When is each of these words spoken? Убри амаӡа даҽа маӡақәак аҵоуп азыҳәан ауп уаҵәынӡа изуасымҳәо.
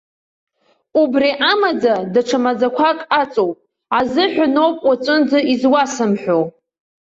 Убри 1.01 1.29
амаӡа 1.51 1.95
даҽа 2.13 2.37
маӡақәак 2.43 2.99
аҵоуп 3.21 3.57
азыҳәан 3.99 4.55
ауп 4.63 4.79
уаҵәынӡа 4.87 5.39
изуасымҳәо. 5.53 6.39